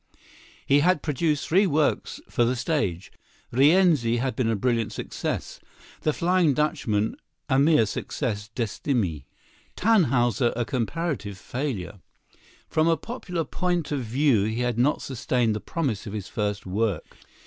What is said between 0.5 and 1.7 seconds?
He had produced three